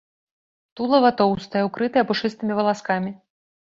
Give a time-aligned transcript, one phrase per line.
[0.79, 3.19] Тулава тоўстае, укрытае пушыстымі валаскамі.